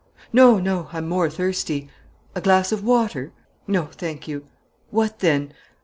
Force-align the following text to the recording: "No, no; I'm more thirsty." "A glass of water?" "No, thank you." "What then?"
"No, 0.33 0.57
no; 0.57 0.87
I'm 0.91 1.07
more 1.07 1.29
thirsty." 1.29 1.87
"A 2.33 2.41
glass 2.41 2.71
of 2.71 2.83
water?" 2.83 3.33
"No, 3.67 3.85
thank 3.85 4.27
you." 4.27 4.45
"What 4.89 5.19
then?" 5.19 5.53